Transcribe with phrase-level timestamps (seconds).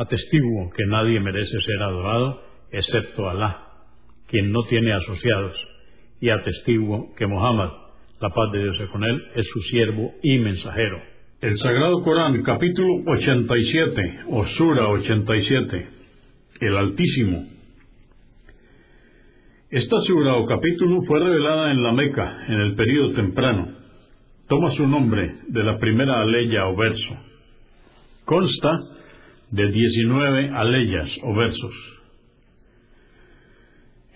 [0.00, 2.40] Atestiguo que nadie merece ser adorado
[2.72, 3.66] excepto Alá,
[4.28, 5.54] quien no tiene asociados,
[6.22, 7.68] y atestiguo que Muhammad,
[8.18, 11.02] la paz de Dios es con él, es su siervo y mensajero.
[11.42, 15.88] El Sagrado Corán, capítulo 87, o Sura 87,
[16.62, 17.44] el Altísimo.
[19.68, 23.68] Esta sura o capítulo fue revelada en la Meca en el período temprano.
[24.48, 27.18] Toma su nombre de la primera aleya o verso.
[28.24, 28.96] Consta
[29.50, 31.74] de 19 aleyas o versos.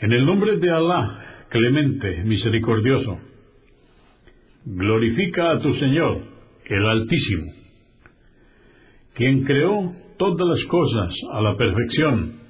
[0.01, 3.19] En el nombre de Alá, clemente, misericordioso,
[4.65, 6.23] glorifica a tu Señor,
[6.67, 7.53] el Altísimo,
[9.15, 12.41] quien creó todas las cosas a la perfección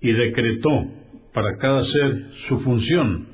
[0.00, 0.84] y decretó
[1.32, 3.28] para cada ser su función,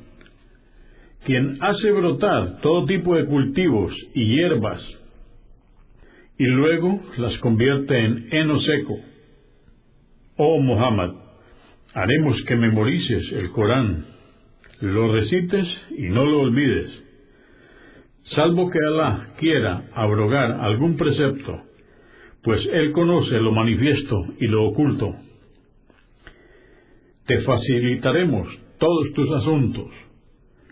[1.24, 4.80] quien hace brotar todo tipo de cultivos y hierbas
[6.38, 8.96] y luego las convierte en heno seco.
[10.36, 11.14] Oh Muhammad,
[11.92, 14.04] haremos que memorices el Corán,
[14.80, 16.90] lo recites y no lo olvides,
[18.36, 21.60] salvo que Alá quiera abrogar algún precepto,
[22.44, 25.16] pues Él conoce lo manifiesto y lo oculto.
[27.26, 28.48] Te facilitaremos
[28.78, 29.90] todos tus asuntos.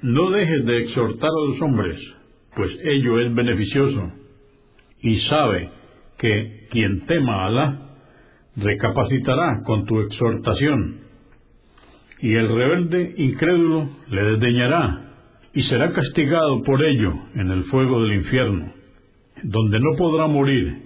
[0.01, 1.99] No dejes de exhortar a los hombres,
[2.55, 4.13] pues ello es beneficioso
[5.07, 5.71] y sabe
[6.19, 7.79] que quien tema a Alá
[8.57, 11.01] recapacitará con tu exhortación,
[12.21, 15.13] y el rebelde incrédulo le desdeñará
[15.55, 18.73] y será castigado por ello en el fuego del infierno,
[19.45, 20.77] donde no podrá morir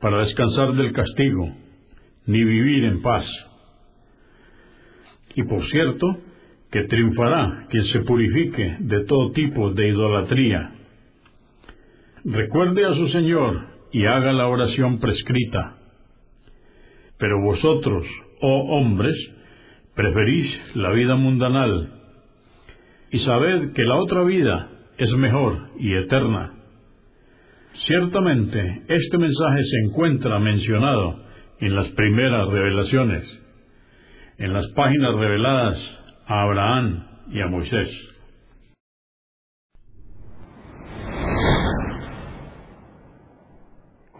[0.00, 1.54] para descansar del castigo,
[2.24, 3.26] ni vivir en paz.
[5.34, 6.06] Y por cierto,
[6.70, 10.77] que triunfará quien se purifique de todo tipo de idolatría
[12.30, 13.58] Recuerde a su Señor
[13.90, 15.78] y haga la oración prescrita.
[17.16, 18.06] Pero vosotros,
[18.42, 19.16] oh hombres,
[19.94, 21.90] preferís la vida mundanal,
[23.10, 24.68] y sabed que la otra vida
[24.98, 26.52] es mejor y eterna.
[27.86, 31.24] Ciertamente, este mensaje se encuentra mencionado
[31.60, 33.24] en las primeras revelaciones,
[34.36, 35.78] en las páginas reveladas
[36.26, 38.17] a Abraham y a Moisés.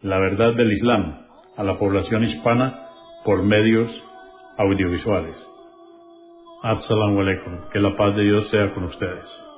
[0.00, 1.18] la verdad del Islam
[1.58, 2.88] a la población hispana
[3.26, 3.90] por medios
[4.56, 5.36] audiovisuales.
[6.62, 7.68] Assalamu alaikum.
[7.74, 9.49] Que la paz de Dios sea con ustedes.